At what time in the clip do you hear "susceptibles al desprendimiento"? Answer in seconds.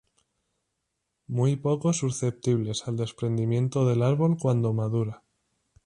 1.93-3.85